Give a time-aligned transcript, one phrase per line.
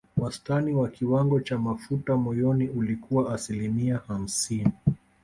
[0.17, 4.71] Wastani wa kiwango cha mafuta moyoni ulikuwa asilimia hamsini